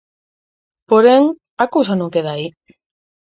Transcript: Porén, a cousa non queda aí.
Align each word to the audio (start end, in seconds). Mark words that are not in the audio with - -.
Porén, 0.89 1.23
a 1.63 1.65
cousa 1.73 1.93
non 1.97 2.13
queda 2.13 2.31
aí. 2.33 2.47